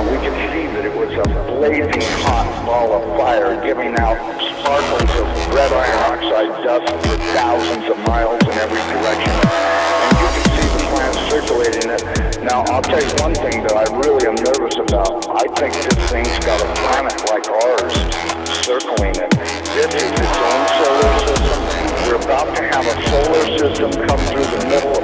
and 0.00 0.08
we 0.08 0.16
could 0.24 0.38
see 0.48 0.64
that 0.72 0.88
it 0.88 0.94
was 0.96 1.12
a 1.12 1.28
blazing 1.60 2.00
hot 2.24 2.48
ball 2.64 2.96
of 2.96 3.04
fire 3.20 3.60
giving 3.60 3.92
out 4.00 4.16
sparkles 4.56 5.12
of 5.20 5.28
red 5.52 5.68
iron 5.76 6.00
oxide 6.08 6.52
dust 6.64 6.88
for 7.04 7.16
thousands 7.36 7.84
of 7.84 8.00
miles 8.08 8.40
in 8.48 8.56
every 8.64 8.80
direction. 8.88 9.36
And 9.36 10.16
you 10.16 10.28
could 10.32 10.48
see 10.56 10.68
the 10.72 10.82
plant 10.88 11.14
circulating 11.28 11.88
it. 11.92 12.02
Now, 12.40 12.64
I'll 12.72 12.80
tell 12.80 13.04
you 13.04 13.12
one 13.20 13.36
thing 13.44 13.60
that 13.68 13.76
I 13.76 13.84
really 13.92 14.24
am 14.24 14.40
nervous 14.40 14.80
about. 14.80 15.20
I 15.36 15.44
think 15.60 15.76
this 15.76 16.00
thing's 16.08 16.38
got 16.48 16.64
a 16.64 16.68
planet 16.80 17.20
like 17.28 17.44
ours 17.52 17.92
circling 18.64 19.20
it. 19.20 19.28
This 19.76 19.92
is 20.00 20.08
its 20.16 20.36
own 20.40 20.62
solar 20.80 21.12
system. 21.28 21.60
We're 22.08 22.24
about 22.24 22.48
to 22.56 22.62
have 22.72 22.88
a 22.88 22.96
solar 23.04 23.44
system 23.52 23.92
come 24.08 24.20
through 24.32 24.48
the 24.48 24.64
middle 24.64 24.99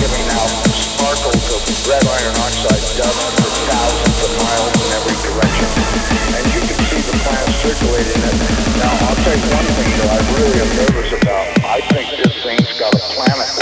giving 0.00 0.28
out 0.32 0.48
sparkles 0.72 1.44
of 1.52 1.60
red 1.84 2.00
iron 2.00 2.34
oxide 2.40 2.84
dust 2.96 3.20
for 3.36 3.52
thousands 3.68 4.18
of 4.24 4.32
miles 4.40 4.72
in 4.80 4.88
every 4.96 5.16
direction. 5.20 5.68
And 6.40 6.44
you 6.56 6.60
could 6.64 6.80
see 6.88 7.02
the 7.04 7.16
plant 7.20 7.44
circulating 7.60 8.16
it. 8.16 8.36
Now, 8.80 8.96
I'll 8.96 9.20
tell 9.20 9.36
you 9.36 9.48
one 9.52 9.68
thing 9.76 9.92
that 10.00 10.08
I 10.16 10.18
really 10.40 10.56
am 10.56 10.70
nervous 10.88 11.12
about. 11.20 11.44
I 11.68 11.84
think 11.92 12.16
this 12.16 12.32
thing's 12.40 12.72
got 12.80 12.96
a 12.96 13.02
planet 13.12 13.59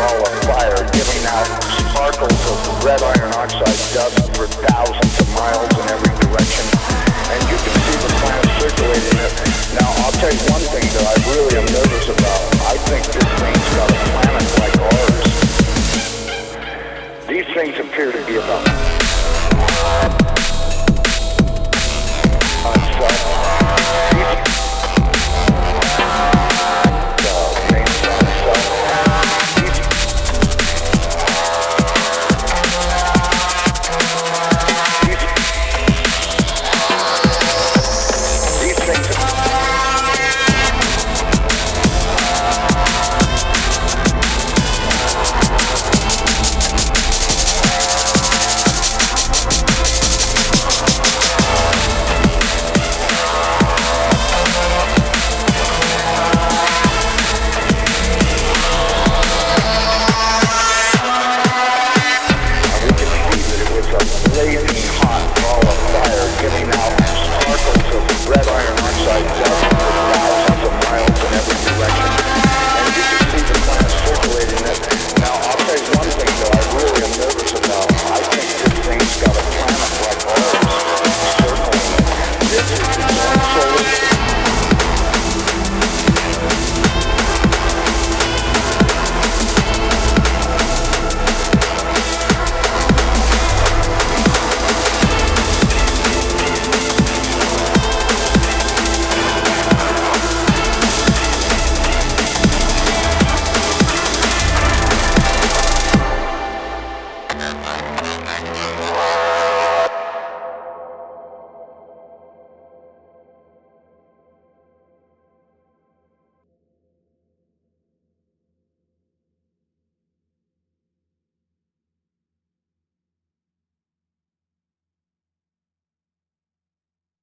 ball 0.00 0.24
of 0.24 0.32
fire 0.48 0.80
giving 0.96 1.24
out 1.28 1.44
sparkles 1.92 2.40
of 2.48 2.56
red 2.84 3.02
iron 3.04 3.32
oxide 3.36 3.80
dust 3.92 4.16
for 4.32 4.48
thousands 4.64 5.14
of 5.20 5.28
miles 5.36 5.68
in 5.76 5.84
every 5.92 6.12
direction. 6.24 6.64
And 7.28 7.40
you 7.52 7.56
could 7.60 7.76
see 7.84 7.98
the 8.00 8.10
plant 8.24 8.44
circulating 8.56 9.18
it. 9.20 9.32
Now, 9.76 9.92
I'll 10.00 10.16
tell 10.16 10.32
you 10.32 10.44
one 10.48 10.64
thing 10.72 10.88
that 10.96 11.04
I've 11.04 11.24
really 11.28 11.49